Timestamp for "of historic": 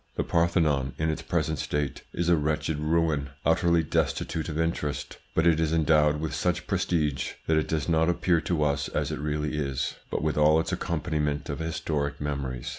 11.51-12.19